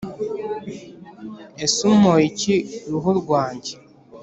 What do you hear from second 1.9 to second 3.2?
umpoye iki ruhu